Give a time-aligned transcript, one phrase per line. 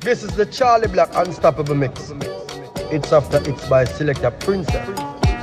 [0.00, 2.10] This is the Charly Black Unstoppable Mix.
[2.90, 4.88] It's after it's by Selecta Princess.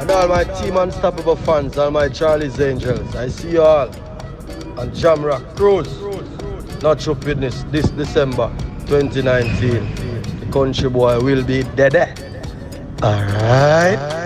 [0.02, 3.90] And all my Team Unstoppable fans, all my Charlie's Angels, I see you all
[4.80, 5.94] on Jamrock Cruise.
[6.82, 8.52] Not your this December
[8.88, 10.40] 2019.
[10.40, 11.94] The country boy will be dead.
[11.94, 12.16] Eh?
[13.04, 14.17] Alright.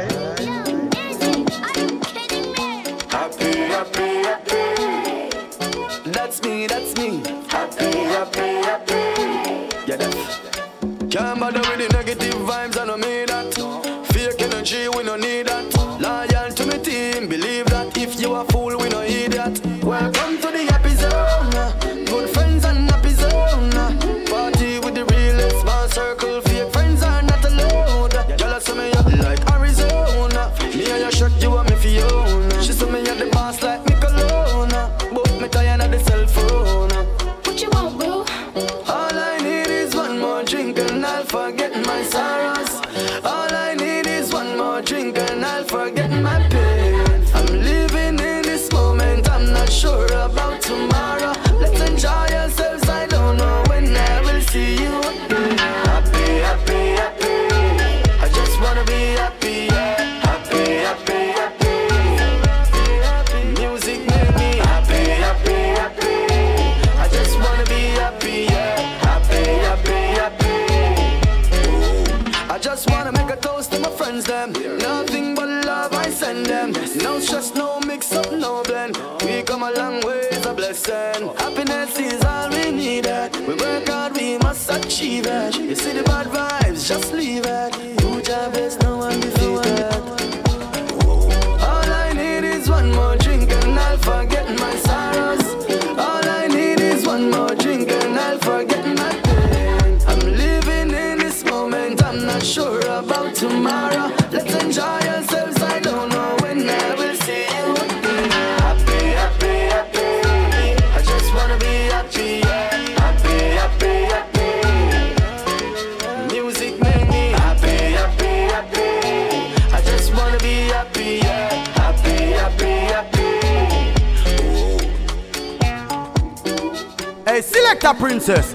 [127.92, 128.54] a princess.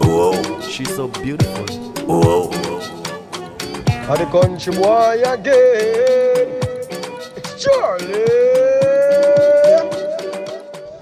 [0.00, 0.60] Whoa.
[0.60, 1.66] She's so beautiful.
[2.04, 2.50] Whoa.
[4.08, 6.60] Are the country boy again?
[7.62, 8.24] Charly.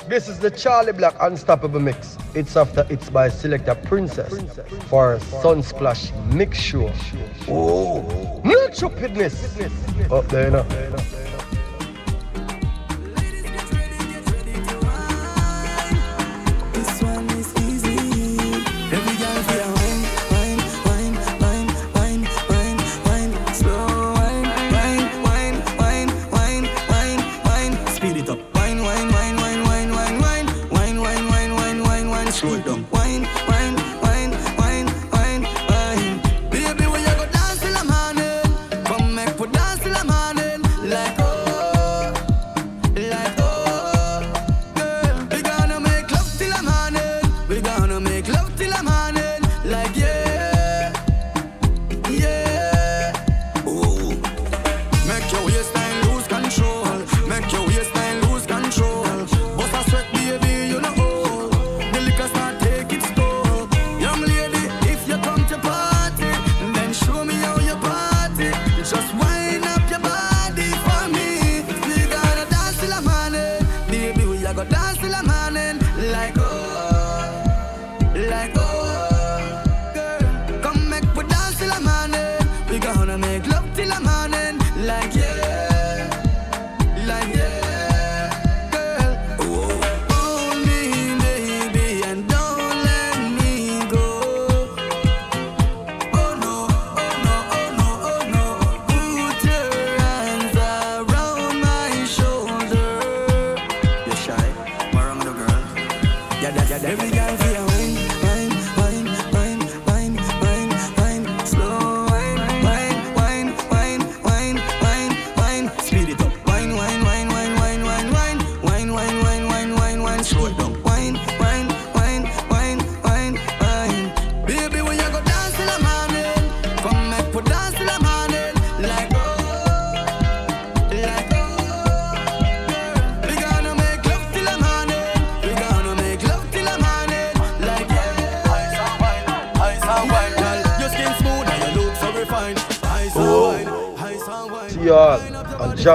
[0.08, 2.18] This is the Charly Black Unstoppable Mix.
[2.34, 4.84] It's after it's by Selecta Princess, princess.
[4.90, 6.92] for Sunsplash Mix Show.
[7.48, 9.58] Oh, milk fitness.
[10.10, 11.25] Up there, you know.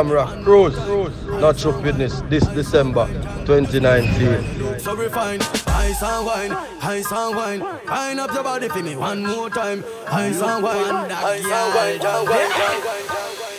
[0.02, 0.76] Jamrock Cruise.
[1.40, 3.06] Not true fitness this December
[3.46, 4.80] 2019.
[4.80, 6.52] So refine, ice and wine,
[6.82, 7.60] ice and wine.
[7.60, 9.84] Wine up your body for me one more time.
[10.08, 12.50] Ice and wine, ice and wine,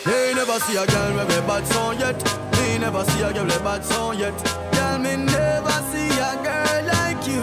[0.03, 2.21] They never see a girl with a bad song yet.
[2.59, 4.35] Me never see a girl with a bad song yet.
[4.73, 7.39] Girl, me never see a girl like you.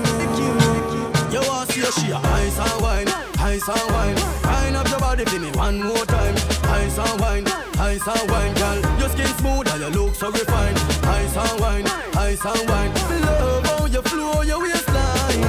[1.32, 3.08] You want see a she ice and wine,
[3.38, 4.49] ice and wine.
[4.80, 6.34] Up your body for me one more time.
[6.72, 7.46] Ice and wine,
[7.78, 8.80] ice and wine, girl.
[8.98, 10.78] Your skin smooth and your look so refined.
[11.04, 11.86] Ice and wine,
[12.16, 12.92] ice and wine.
[13.20, 15.42] Love how you flow your waistline.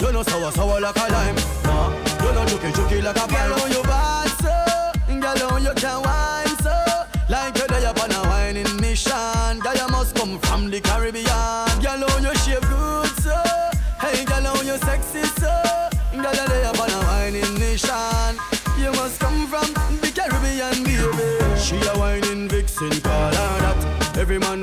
[0.00, 1.36] You know sour sour like a lime.
[1.62, 1.90] Nah,
[2.24, 3.52] you know juky juky like a pine.
[3.52, 6.74] On your bad so, girl, on you can wine so.
[7.28, 9.60] Like you're there upon a whining mission.
[9.60, 11.71] Girl, you must come from the Caribbean.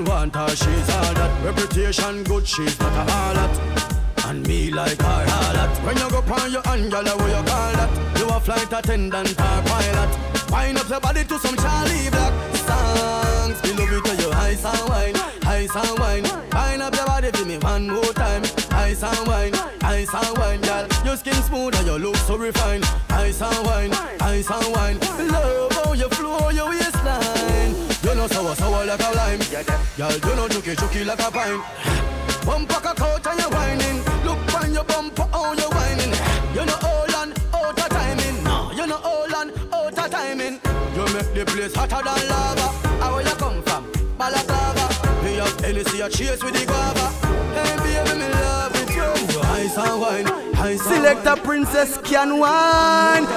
[0.05, 1.43] Want her, she's all that.
[1.43, 4.25] Reputation good, she's not a harlot.
[4.25, 5.85] And me like her harlot.
[5.85, 8.17] When you go on your girl, what you call that?
[8.17, 10.51] You a flight attendant or pilot.
[10.51, 13.61] Wind up your body to some Charly Black songs.
[13.63, 15.15] Me love it to you, ice and wine,
[15.45, 16.23] ice and wine.
[16.53, 18.43] Wind up your body for me one more time.
[18.71, 20.87] Ice and wine, ice and wine, girl.
[21.05, 22.85] Your skin smooth and your look so refined.
[23.09, 24.99] Ice and wine, ice and wine.
[25.29, 26.73] Love how you flow your
[28.89, 29.39] like a lime.
[29.97, 31.61] Girl, you know juky like a pine.
[32.43, 33.97] Bumper cock out and you whining.
[34.25, 36.13] Look on your bumper, oh, how you whining.
[36.55, 38.43] You know all on out of timing.
[38.43, 40.59] No, you know all on out of timing.
[40.95, 42.67] You make the place hotter than lava.
[42.99, 43.85] How where you come from?
[44.17, 45.23] Balaclava.
[45.23, 47.11] Me have Hennessy a chase with the guava.
[47.53, 49.39] Hey baby, me love it you.
[49.41, 50.25] Ice and wine,
[50.79, 53.27] Selecta Princess can wine.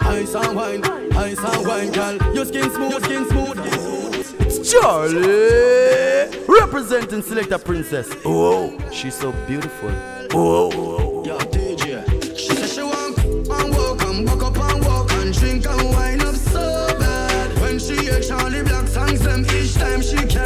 [0.00, 0.84] Ice and wine,
[1.16, 2.34] ice and wine, girl.
[2.34, 4.17] Your skin smooth, your skin smooth.
[4.70, 6.46] It's Charly.
[6.46, 8.06] Representing Selecta Princess.
[8.26, 9.88] Oh, oh, she's so beautiful.
[10.34, 12.36] Oh, oh, oh Yo, DJ.
[12.36, 16.20] She said she want and walk and buck up and walk and drink and wine
[16.20, 17.58] up so bad.
[17.62, 20.37] When she hear Charly Black songs, them each time she carry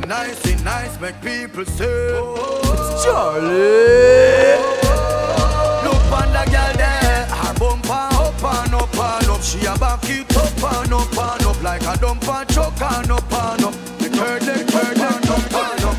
[0.00, 1.84] nice, nice, nice, make people say.
[1.84, 3.02] it's oh.
[3.04, 4.54] Charly.
[5.84, 9.42] Look on the girl there, her bumper up and up and up.
[9.42, 13.32] She a back it up and up and up like a dumper truck and up
[13.32, 13.74] and up.
[13.98, 15.96] The leg, third leg, up and up.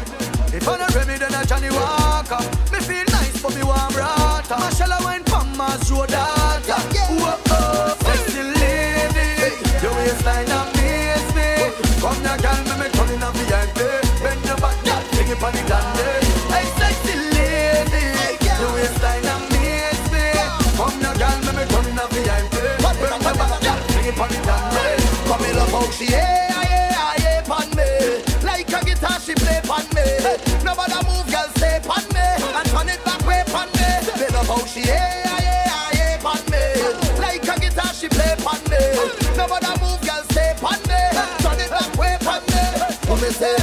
[0.53, 2.41] If I not Remy, then a Johnnie Walker.
[2.71, 4.57] Me feel nice for me warm rata.
[4.57, 6.11] Marshall wine from Mars Road
[25.95, 27.85] she yeah, yeah, yeah, pon me.
[28.43, 30.03] Like a guitar, she play pon me.
[30.63, 32.25] Nobody move, girl, stay pon me.
[32.51, 33.87] And turn it back way pon me.
[34.19, 36.63] Me love how she yeah, yeah, yeah, pon me.
[37.19, 38.81] Like a guitar, she play pon me.
[39.37, 40.99] Nobody move, girl, stay pon me.
[41.39, 42.63] Turn it back way pon me.
[43.07, 43.55] Come me say,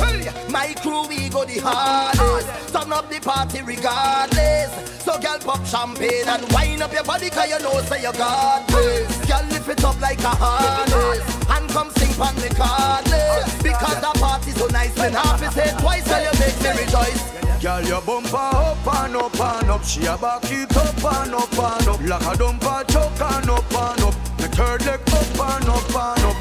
[0.50, 2.72] my crew we go the hardest.
[2.72, 4.91] Turn up the party regardless.
[5.23, 9.07] Girl pop champagne and wind up your body 'cause you know say you got this.
[9.29, 13.62] Girl lift it up like a harness and come sing pon the cardless.
[13.62, 17.23] Because the party so nice when half is said twice so you make me rejoice.
[17.62, 19.85] Girl, your bumper up and up and up.
[19.85, 22.00] She a back it up and up and up.
[22.02, 24.14] Like a dump a chuck and up and up.
[24.38, 26.37] The third leg up and up and up.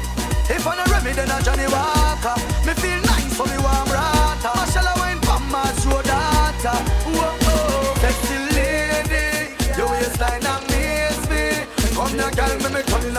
[0.50, 1.66] If I no Remy, then a Johnny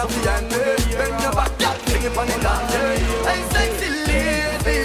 [0.09, 0.69] me me turn up.
[0.97, 2.65] Bend your back, girl, sing it on the land.
[3.27, 4.79] Hey, sexy lady,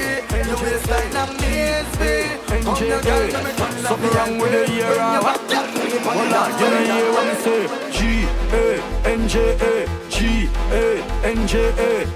[0.49, 2.13] your waistline amaze me.
[2.65, 4.41] Come here, girl, me me turn up the end.
[4.41, 6.53] Bend your back, girl, sing it on the land.
[6.61, 7.63] You hear what me say?
[7.91, 7.99] G
[8.53, 8.65] A
[9.09, 12.07] N J A G A N J A.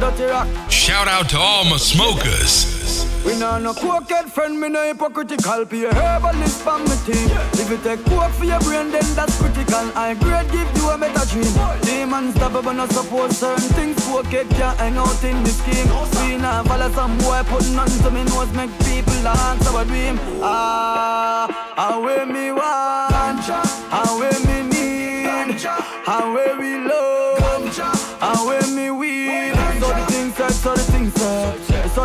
[0.00, 0.48] Dirty rock.
[0.70, 2.83] Shout out to all my smokers.
[3.24, 5.64] We know no cokehead friend, me no hypocritical.
[5.64, 7.30] Be a herbalist for me team.
[7.54, 9.90] If you take coke for your brain, then that's critical.
[9.96, 11.52] I grade give you a better dream.
[11.82, 13.96] Demons stop but not support certain things.
[14.06, 15.88] Cokehead can't hang out in the scheme.
[16.20, 20.18] We now follow some boy put nothing to me nose, make people dance our dream.
[20.42, 22.93] Ah, how way me want,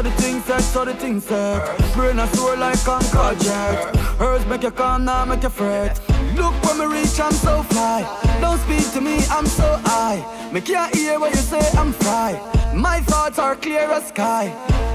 [0.09, 1.93] the things said, so the things said.
[1.93, 3.95] Brain a sore like Concorde jet.
[4.17, 5.99] Hers make you calm, now make you fret.
[6.35, 8.01] Look when me reach, I'm so fly.
[8.41, 10.19] Don't speak to me, I'm so high.
[10.51, 12.31] Me can't hear what you say, I'm fry.
[12.73, 14.45] My thoughts are clear as sky.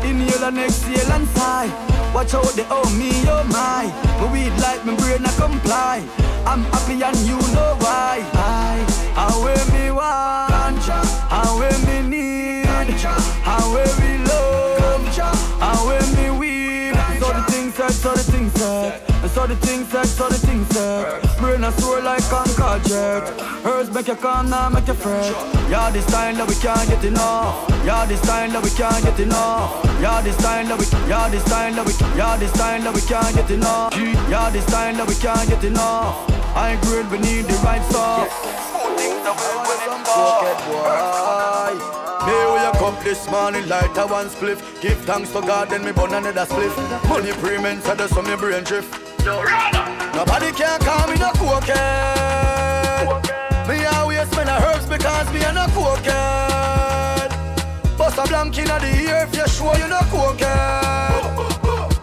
[0.02, 1.68] Inhale and exhale and sigh.
[2.14, 3.85] Watch out they owe me, oh my.
[4.21, 6.02] My weed like me brain a comply.
[6.47, 8.21] I'm happy and you know why.
[8.35, 8.85] I,
[9.16, 10.85] I way me want,
[11.30, 11.84] how way
[19.54, 21.23] the things said, so the things said.
[21.38, 23.28] Brain a sore like Concorde jet.
[23.62, 25.32] Hers make you now make you fret.
[25.70, 27.68] Yeah, this time that we can't get enough.
[27.84, 29.84] Yeah, this time that we can't get enough.
[30.00, 33.00] Yeah, this time that we, yeah, this time that we, yeah, this time that we
[33.02, 33.96] can't get enough.
[33.96, 36.30] Yeah, this time that we can't get enough.
[36.56, 38.28] I grade, we need the right stuff.
[40.66, 41.25] boy.
[42.26, 44.58] Me wake up this morning light a one spliff.
[44.80, 46.75] Give thanks to God, then me burn another spliff.
[47.08, 49.03] Money I just so me brain drift.
[49.25, 53.07] Nobody can call me no cokehead.
[53.66, 57.31] Me always spend a herbs because me a no cokehead.
[57.97, 61.25] Bust a blank inna the ear if you sure you no cokehead.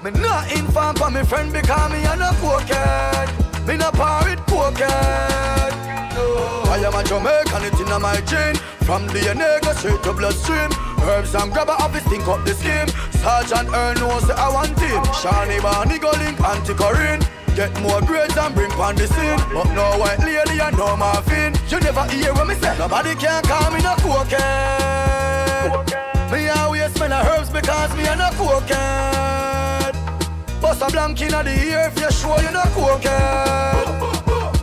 [0.04, 3.68] Me not inform for me friend because me a no cokehead.
[3.68, 5.91] Me no par with cokehead.
[6.14, 8.56] I am a Jamaican, it inna my gene.
[8.86, 10.72] From DNA go straight to bloodstream.
[11.04, 12.88] Herbs and grabber office think up the scheme.
[13.22, 15.04] Sergeant Earl knows I want him.
[15.22, 17.22] Shani Barney go link anti-Corinne.
[17.56, 19.40] Get more grades and bring on the scene.
[19.54, 21.56] But no white lady and no morphine.
[21.70, 22.78] You never hear what me say.
[22.78, 25.72] Nobody can call me no cokehead.
[26.32, 29.94] Me always smell a herbs because me a no cokehead.
[30.62, 34.21] Bust a blank inna the ear if you sure you no cokehead.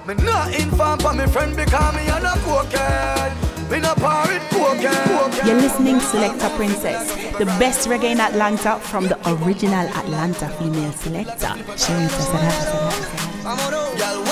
[0.09, 3.71] Me not inform for me friend because me a no cokehead.
[3.71, 5.47] Me no par with cokehead.
[5.47, 11.55] You're listening Selecta Princess, the best reggae in Atlanta from the original Atlanta female selector,
[11.77, 14.28] Sharita Sarah.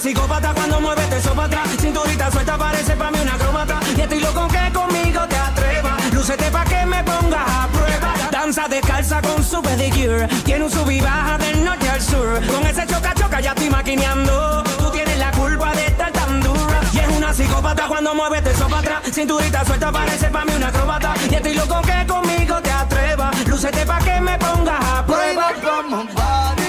[0.00, 1.68] Psicópata cuando mueve eso para atrás.
[1.78, 3.80] Cinturita suelta parece para mí una acróbata.
[3.96, 6.12] Y estoy loco que conmigo te atrevas.
[6.12, 8.14] Lúcete pa' que me pongas a prueba.
[8.30, 10.26] Danza descalza con su pedicure.
[10.44, 12.46] Tiene un sub y baja del norte al sur.
[12.46, 14.62] Con ese choca choca ya estoy maquineando.
[14.78, 16.80] Tú tienes la culpa de estar tan dura.
[16.92, 19.02] Y mueves eso para atrás.
[19.12, 21.14] Cinturita suelta, parece para mí una acróbata.
[21.30, 23.46] Y estoy loco que conmigo te atrevas.
[23.46, 25.52] Lúcete pa' que me pongas a prueba.
[25.62, 26.59] Dale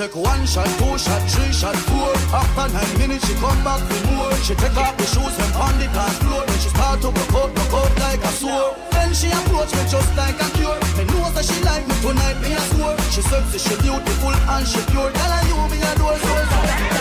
[0.00, 2.12] take one shot, two shot, three shot, four.
[2.32, 4.32] After nine minutes, she come back for more.
[4.40, 6.42] She take off the shoes and on the dance floor.
[6.48, 8.72] Then she start to broke out, broke out like a sore.
[8.92, 10.78] Then she approach me just like a cure.
[10.96, 12.96] Me know that she like me tonight, me a swore.
[13.12, 15.10] She sexy, she beautiful and she pure.
[15.12, 16.32] Tell her you me adore so.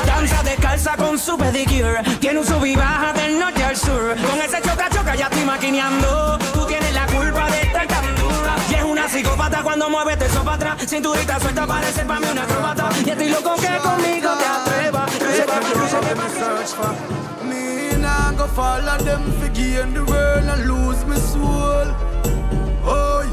[0.05, 2.03] Danza descalza con su pedicure.
[2.19, 4.15] Tiene un sub y baja del norte al sur.
[4.27, 6.37] Con ese choca choca ya estoy maquineando.
[6.53, 8.18] Tú tienes la culpa de estar tan
[9.09, 10.89] psicópata cuando mueves eso para atrás.
[10.89, 12.89] Cinturita suelta parece para mí una acróbata.
[13.05, 14.49] Y estoy loco que conmigo te
[16.75, 16.95] for.
[17.43, 21.87] Me nah go follow them for gain the world and lose my soul.
[22.85, 23.23] Oh,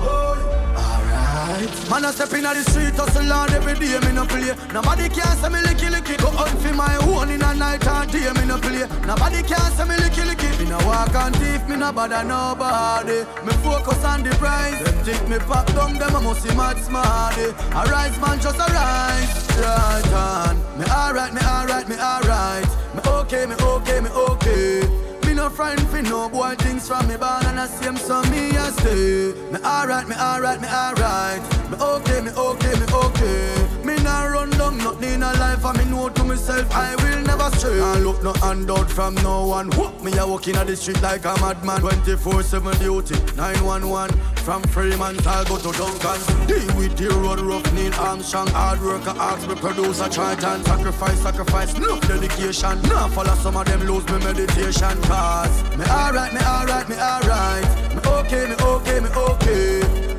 [0.00, 0.36] oh,
[0.76, 1.90] alright.
[1.90, 4.54] Man, I step in the street, hustle on every day, me no play.
[4.72, 6.16] Nobody can say me licky licky.
[6.18, 6.47] Go out for
[6.78, 8.86] my own in a night and day, me no play.
[9.04, 10.48] Nobody can say me licky licky.
[10.60, 13.26] Me no walk and thief, me no bother nobody.
[13.44, 14.78] Me focus on the prize.
[14.84, 17.50] Them think me pop down, them I must see mad smarty.
[17.74, 19.30] Arise, man, just arise.
[19.58, 20.56] Right on.
[20.78, 22.68] Me alright, me alright, me alright.
[22.94, 24.86] Me okay, me okay, me okay.
[25.26, 28.54] Me no friend fi no boy things from me born and I same so me
[28.56, 29.34] a stay.
[29.50, 31.42] Me alright, me alright, me alright.
[31.70, 33.67] Me okay, me okay, me okay.
[34.08, 37.48] Nah run down nothing in a life and me know to myself I will never
[37.56, 37.78] stray.
[37.78, 39.68] I look no handout from no one.
[39.76, 41.80] Whoop, me a walking on the street like a madman.
[41.82, 44.10] 24/7 duty, 911.
[44.46, 46.20] From Freeman, I'll go to Duncan.
[46.46, 48.48] Deal with the road rough, Neil Armstrong.
[48.48, 51.74] Hard worker, ask me produce a and sacrifice, sacrifice.
[51.76, 52.80] No dedication.
[52.88, 54.96] Nah, follow some of them lose me meditation.
[55.02, 57.66] Cause me alright, me alright, me alright.
[57.94, 60.17] Me okay, me okay, me okay.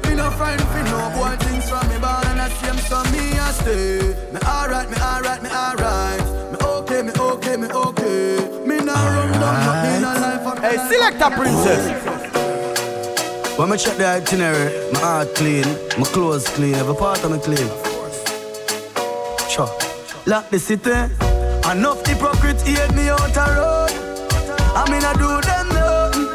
[11.10, 11.84] And- Hey, Selecta Princess.
[13.58, 15.66] When me check the itinerary, my heart clean,
[15.98, 17.70] my clothes clean, every part of me clean.
[19.50, 19.70] Sure.
[20.26, 20.92] Lock the city,
[21.72, 23.92] enough hypocrite hate me out the road.
[24.76, 26.28] I mean I do them nothing,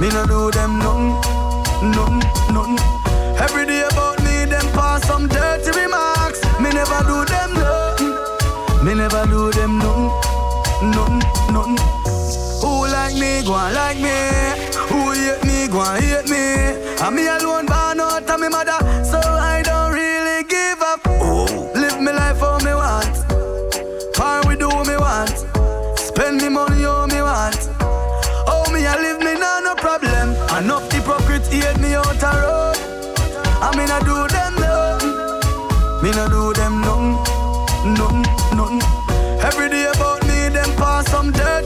[0.00, 1.14] me no do them nothing,
[1.94, 2.78] nothing, nothing.
[3.38, 6.40] Every day about me, them pass some dirty remarks.
[6.60, 8.14] Me never do them nothing,
[8.84, 10.10] me never do them nothing,
[10.90, 11.22] nothing,
[11.54, 12.03] nothing.
[13.04, 14.16] Like me, go on like me.
[14.88, 16.72] Who hate me, go on hate me.
[17.04, 21.00] And me alone born out of me mother, so I don't really give up.
[21.06, 21.70] Oh.
[21.74, 23.14] Live me life how me want.
[24.16, 25.36] Far we do me want.
[25.98, 27.68] Spend me money how me want.
[28.48, 30.30] Oh me I live me nah no problem.
[30.56, 32.78] Enough hypocrite hate me out the road.
[33.60, 35.12] I mean I do them nothing.
[36.02, 37.20] Me no do them nothing,
[37.92, 38.22] nothing,
[38.56, 38.82] nothing.
[39.44, 41.63] Every day about me, them pass some dirty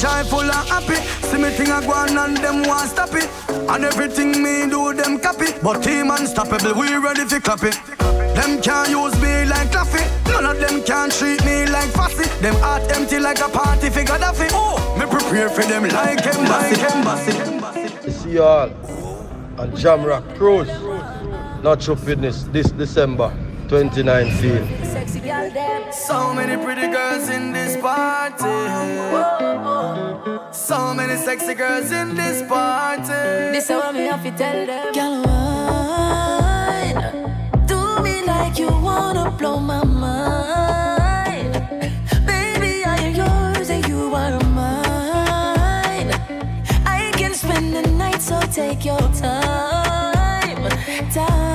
[0.00, 0.96] see me joyful and happy.
[1.28, 3.28] See me thing a go on and them want stop it.
[3.48, 5.52] And everything me do them copy.
[5.62, 7.78] But team unstoppable, we ready for clap it.
[8.34, 10.04] Them can't use me like coffee.
[10.30, 12.28] None of them can treat me like fussy.
[12.40, 14.48] Them heart empty like a party for Gaddafi.
[14.52, 16.80] Oh, me prepare for them like embassy.
[16.80, 18.06] embassy.
[18.06, 18.70] You see you all
[19.58, 20.70] on Jamrock Cruise.
[21.62, 23.30] Not true fitness this December
[23.70, 24.84] 2019.
[24.84, 25.92] Sexy girl, them.
[25.92, 28.42] So many pretty girls in this party.
[30.50, 33.52] So many sexy girls in this party.
[33.54, 34.92] This is what me have to tell them.
[34.92, 36.98] Girl, wine.
[37.68, 41.52] Do me like you wanna blow my mind.
[42.26, 46.10] Baby, I am yours and you are mine.
[46.84, 50.68] I can spend the night, so take your time.
[51.12, 51.49] Time.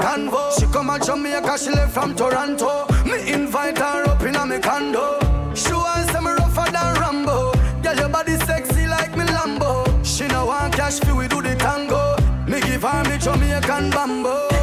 [0.00, 2.86] Convo, she come and Jamaica, she left from Toronto.
[3.04, 5.18] Me invite her up in a me condo.
[5.54, 7.52] Show her some rougher than Rambo.
[7.82, 9.84] Girl, your body sexy like me Lambo.
[10.04, 12.16] She no want cash fi we do the tango.
[12.46, 14.59] Me give her me Jamaican bambo.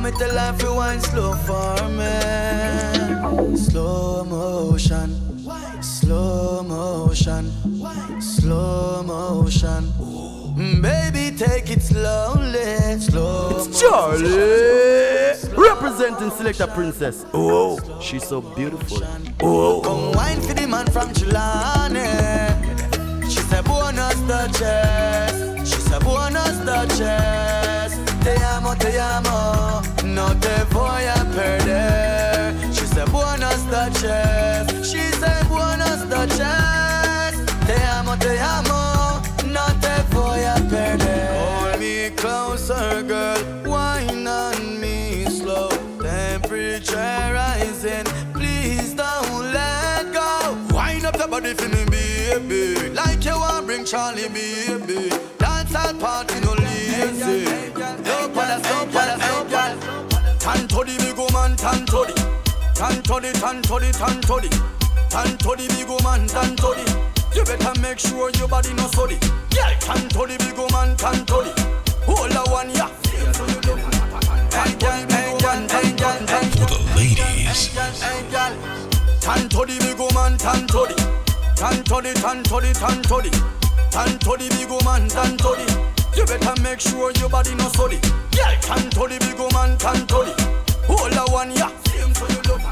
[0.00, 3.56] But me tell her fi wine slow for me.
[3.56, 5.10] Slow motion,
[5.82, 7.50] slow motion,
[8.20, 9.92] slow motion.
[10.56, 13.66] Mm, Baby, take it slowly, slow.
[13.72, 17.26] Charly, representing Selecta Princess.
[17.34, 18.98] Oh, she's so beautiful.
[19.42, 22.06] Oh, Come wine for the man from Chilane.
[23.24, 25.68] She's a Buenos Duchess.
[25.68, 27.67] She said, Buenos Duchess.
[28.22, 29.82] Te amo, te amo.
[30.04, 32.54] No te voy a perder.
[32.72, 34.90] She said, Buenos Duchess.
[34.90, 37.34] She said, Buenos Duchess.
[37.66, 39.22] Te amo, te amo.
[39.46, 41.28] No te voy a perder.
[41.38, 43.38] Hold me closer, girl.
[43.64, 45.68] Wine on me slow.
[46.00, 48.04] Temperature rising.
[48.32, 50.56] Please don't let go.
[50.74, 52.90] Wind up the body for me, baby.
[52.94, 55.10] Like you want bring Charlie, baby.
[55.38, 56.57] Dance all party, no
[57.28, 57.72] lazy.
[58.04, 59.76] No para, no para, no para.
[60.38, 62.14] Tan to big woman, tan to the.
[62.74, 64.50] Tan to the, tan to the, tan to the.
[65.10, 66.68] Tan to the big woman, tan to.
[67.34, 69.18] You better make sure your body no sorry.
[69.54, 71.34] Yeah, tan to big woman, tan to.
[72.06, 72.88] Hold the one, yeah.
[73.28, 73.46] For
[76.66, 77.66] the ladies.
[78.02, 78.54] Hey, girl.
[79.20, 80.94] Tan to the big woman, tan to the.
[81.56, 83.30] Tan to the, tan to the, tan to the.
[83.90, 85.64] Tan to the big woman, tan to the.
[85.68, 85.87] You better
[86.70, 87.98] make sure your body no sorry.
[88.32, 90.34] Yeah, tan to the big woman, tan to the.
[90.86, 91.72] Hold the one, yeah.
[91.88, 92.62] Same so you love.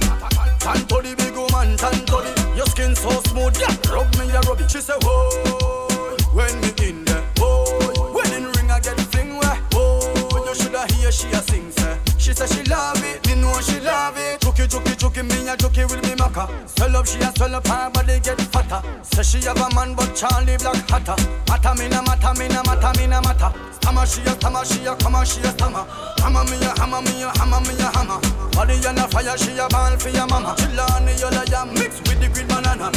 [0.88, 2.52] To the big woman, tan to the.
[2.56, 3.74] Your skin so smooth, yeah.
[3.92, 4.70] Rub me, yeah, rub it.
[4.70, 8.12] She say, whoa, when me in there, whoa.
[8.12, 10.44] Wedding ring I get fling where, whoa.
[10.46, 12.05] You shoulda hear she a sing, say.
[12.26, 14.40] She say she love it, me know she love it.
[14.40, 16.50] Chucky, chucky, chucky, me a chucky with me maca.
[16.68, 18.82] Swell up, she a swell up, her body get fatter.
[19.04, 21.14] Say she have a man, but Charly black hotter.
[21.46, 23.54] Matter me na matter, me na matter, me na matter.
[23.70, 25.86] Stammer she a stammer, she a come she a stammer.
[26.18, 28.18] Hammer me a hammer, me a hammer, me a hammer.
[28.50, 30.56] Body on a fire, she a ball for your mama.
[30.58, 32.90] Chill on the yellow jam, mix with the green banana.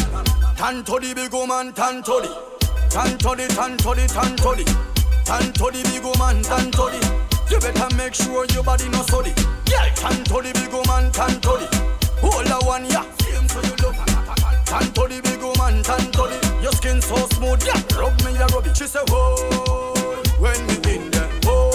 [0.58, 2.34] Tan to the big woman, tan to the.
[2.89, 4.65] Tan to tan to tan to.
[5.24, 7.38] Tan to the big woman, tan to.
[7.50, 9.34] You better make sure your body no sorry.
[9.66, 11.68] Yeah, tan to the big woman, tan to the.
[12.22, 13.06] Hold the one, yeah.
[13.22, 13.98] Same so you love.
[14.66, 16.60] Tan to the big woman, tan to the.
[16.62, 17.82] Your skin so smooth, yeah.
[17.98, 18.78] Rub me, yeah, rub it.
[18.78, 19.36] She say, whoa,
[20.40, 21.70] when me in there, whoa.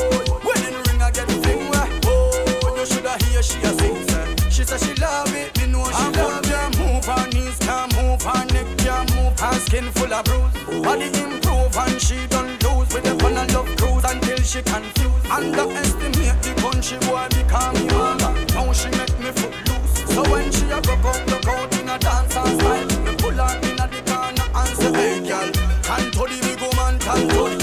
[0.47, 2.77] Wedding ring I get thing where, whoa.
[2.77, 4.51] You shoulda hear she a sing, say.
[4.51, 6.79] She say she love it, me know she love it.
[6.79, 10.83] Move her knees, can't move her neck, can't move her skin full of bruise.
[10.83, 14.94] Body improve and she don't lose with the fun and love cruise until she confused.
[15.31, 18.31] Underestimate the country boy become me mama.
[18.55, 19.95] Now she make me foot loose.
[20.15, 22.87] So when she a broke out, look out in a dance and style.
[23.05, 25.51] Me pull her in a the corner and say, hey girl,
[25.83, 27.57] can to the big woman, can to the,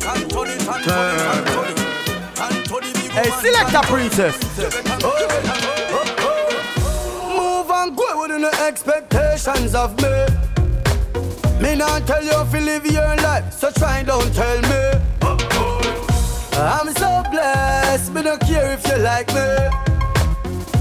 [0.00, 1.84] can to the, can to the, can to the,
[2.34, 3.92] can to the big Hey, woman, Selector can to the.
[3.92, 4.36] Princess.
[7.36, 10.26] Move and go within the expectations of me.
[11.62, 15.05] Me not tell you if you live your life, so try don't tell me.
[16.58, 19.86] I'm so blessed, me don't care if you like me.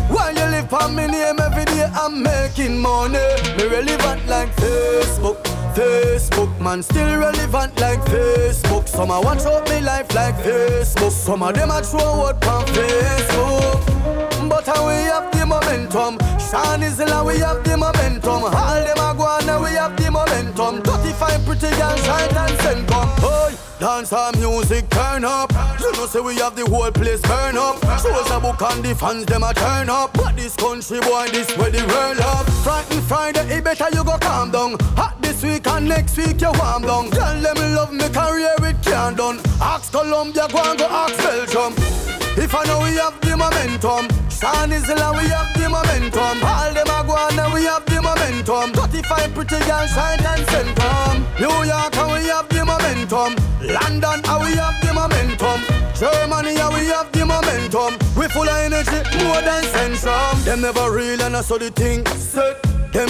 [0.08, 3.20] While you live on me name every day, I'm making money.
[3.58, 5.44] Me relevant like Facebook,
[5.76, 8.88] Facebook, man, still relevant like Facebook.
[8.88, 11.12] Some a watch out me life like Facebook.
[11.12, 14.50] Some of them a throw out on Facebook.
[14.50, 16.18] But how we have the momentum.
[16.40, 18.44] Sean is in we have the momentum.
[18.46, 20.82] All them a go on, we have the momentum.
[20.84, 23.10] 35 pretty girls, shine and send come.
[23.20, 25.52] Hey, dance our music, turn up.
[25.80, 27.82] You know, say we have the whole place burn up.
[28.02, 30.14] Shows a book and the fans, them a turn up.
[30.14, 32.46] But this country boy, this where the world up.
[32.64, 34.78] Frightened Friday, it better you go calm down.
[34.96, 37.10] Hot this week and next week you warm down.
[37.12, 39.40] Tell them love me career, it can't done.
[39.62, 42.25] Ask Colombia, go and go ask Belgium.
[42.38, 46.44] If I know we have the momentum, San Isla we have the momentum.
[46.44, 48.74] All them a on, we have the momentum.
[48.74, 51.26] 35 pretty girls shine and come.
[51.40, 53.36] New York and we have the momentum.
[53.64, 55.60] London and we have the momentum.
[55.96, 57.94] Germany and we have the momentum.
[58.20, 60.44] We full of energy more than Centrum.
[60.44, 62.65] Them never real and I saw the thing set.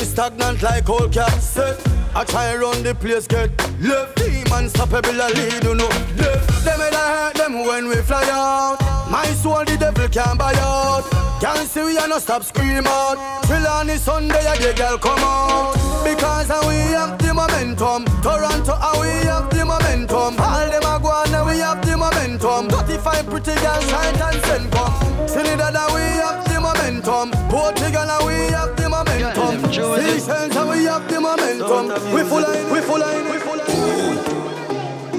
[0.06, 1.78] Stagnant like old cat set.
[2.16, 3.50] I try run the place, get
[3.82, 4.18] left.
[4.18, 5.90] Team unstoppable, I lead, you know.
[6.16, 6.64] Left.
[6.64, 8.78] Them and I hurt them when we fly out.
[9.10, 11.04] My soul, the devil can't buy out.
[11.42, 13.44] Can't see we are no stop scream out.
[13.44, 15.74] Till on the Sunday, a girl come out.
[16.04, 18.06] Because we have the momentum.
[18.22, 20.40] Toronto, we have the momentum.
[20.40, 22.70] All them a go on, now we have the momentum.
[22.70, 24.94] 35 pretty girls, sight and send come.
[25.28, 27.32] Trinidad, we have the momentum.
[27.50, 28.85] Portugal, we have the
[29.20, 29.72] momentum.
[29.74, 31.88] Seychelles, how we have the momentum.
[32.14, 34.18] We full line, we full line, we full line.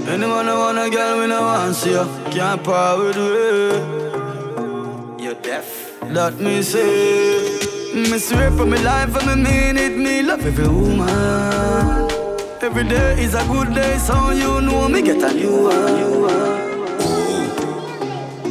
[0.08, 2.06] Anyone who want a girl, we no want see you.
[2.30, 3.24] Can't part with we.
[5.24, 5.98] You're deaf.
[6.14, 7.58] That me say.
[7.94, 9.96] Me swear for me life and me mean it.
[9.96, 12.08] Me love every woman.
[12.62, 16.26] Every day is a good day, so you know me get a new one.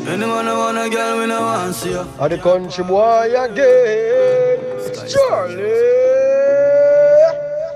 [0.07, 2.05] Anyone who want a girl, we no want see you.
[2.19, 4.34] Are the country boy again?
[5.05, 5.55] It's Charly.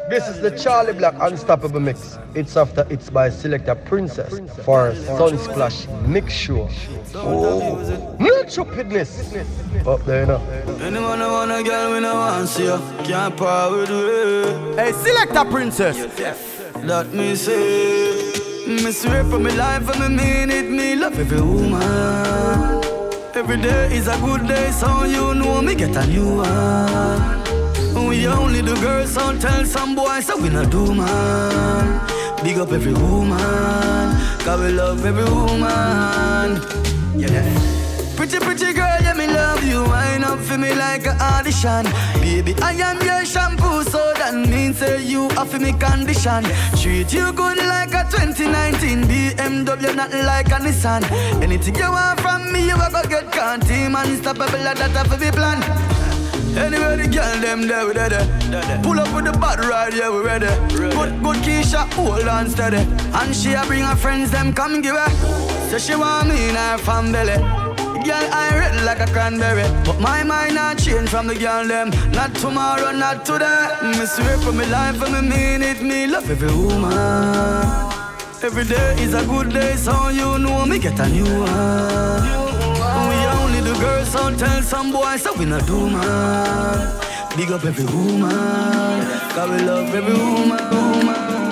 [0.10, 2.18] This is the Charly Black Unstoppable Mix.
[2.34, 6.68] It's after it's by Selecta Princess for Sunsplash Mix Show.
[7.14, 9.36] Oh, no stupidness.
[9.86, 10.42] Up there, you know.
[10.82, 12.80] Anyone who wanna girl, we no want see you.
[13.04, 14.76] Can't part with we.
[14.76, 15.98] Hey, Selecta Princess.
[16.84, 18.34] Let me say.
[18.66, 20.72] Me swear for me life and me mean it.
[20.72, 22.89] Me love every woman.
[23.36, 28.08] Every day is a good day, so you know me get a new one.
[28.08, 32.02] We only do girls, so tell some boys so we not do man.
[32.44, 33.38] Big up every woman,
[34.40, 36.62] cause we love every woman.
[37.20, 37.32] Yeah.
[37.32, 38.16] yeah.
[38.16, 38.99] Pretty, pretty girl,
[39.34, 39.84] love you.
[39.84, 41.86] Wind up for me like an audition.
[42.22, 46.44] Baby, I am your shampoo, so that means say you are for me condition.
[46.82, 51.04] Treat you good like a 2019 BMW, not like a Nissan.
[51.42, 55.18] Anything you want from me, you are gonna get can't team unstoppable, that have to
[55.18, 55.64] be planned.
[56.58, 58.82] Anyway, the girl them there, we there.
[58.82, 60.48] Pull up with the bad ride, yeah, we ready.
[60.76, 62.78] Good, good Keisha, hold on steady.
[63.14, 65.10] And she a bring her friends, them come give her.
[65.70, 67.69] Say she want me in her fan belly.
[68.06, 69.64] Girl, I red like a cranberry.
[69.84, 71.90] But my mind not change from the girl them.
[72.12, 73.68] Not tomorrow, not today.
[73.84, 75.82] Me swear for me life and me mean it.
[75.82, 77.90] Me love every woman.
[78.42, 82.24] Every day is a good day, so you know me get a new one.
[83.10, 87.00] We only the girls, so tell some boys so we not do man.
[87.36, 88.32] Big up every woman,
[89.36, 90.70] cause we love every woman.
[90.72, 91.49] woman.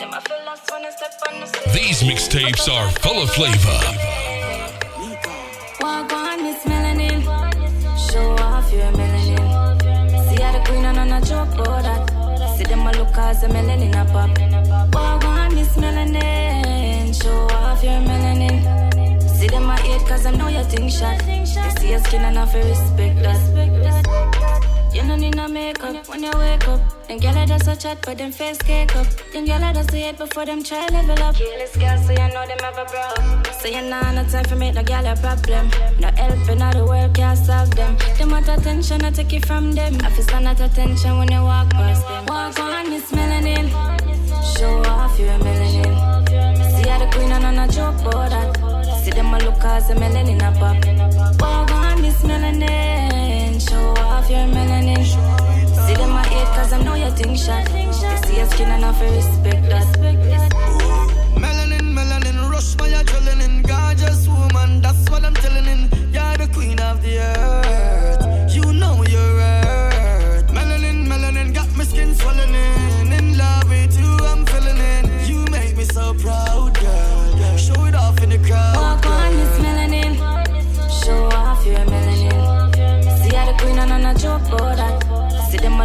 [0.00, 0.08] These
[2.04, 3.80] mixtapes are full of flavor.
[5.78, 7.22] Walk on, Miss Melanin.
[8.10, 9.36] Show off your melanin.
[10.30, 12.08] See how the queen and on a joke about that.
[12.56, 14.30] See them a look as a melanin a pop.
[14.94, 17.12] Walk on, Miss Melanin.
[17.22, 19.20] Show off your melanin.
[19.28, 21.18] See them a hate cause I know you think shot.
[21.26, 24.94] They see your skin and I feel respect that.
[24.94, 26.99] You no need no makeup when you wake up.
[27.10, 29.04] Them gyal just a chat but them face cake up.
[29.32, 31.34] Them gyal just see it before them try level up.
[31.34, 33.46] Careless girl so you know them ever broke.
[33.52, 35.70] So you nah no time for make no gyal a problem.
[35.98, 37.96] No help in the world can't solve them.
[38.16, 39.98] Them want attention I take it from them.
[40.04, 42.26] I feel stand at attention when you walk past them.
[42.26, 43.66] Walk on Miss Melanin,
[44.56, 45.92] show off your melanin.
[46.76, 49.02] See how the queen and on a joke about that.
[49.02, 51.40] See them a look as a melanin a pop.
[51.40, 55.39] Walk on Miss Melanin, show off your melanin.
[55.90, 57.66] See them a hate cause I know you think shot.
[57.66, 57.90] They
[58.22, 60.39] see your skin and I feel respect that.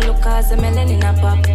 [0.07, 1.45] Look as a melanin a pop.